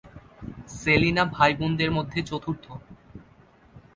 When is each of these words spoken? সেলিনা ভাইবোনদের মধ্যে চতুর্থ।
সেলিনা 0.69 1.23
ভাইবোনদের 1.25 1.89
মধ্যে 1.91 2.19
চতুর্থ। 2.23 2.65